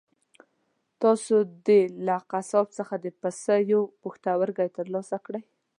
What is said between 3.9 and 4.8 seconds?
پښتورګی